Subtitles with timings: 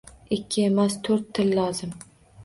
[0.35, 1.93] Ikki emas, toʻrt til lozim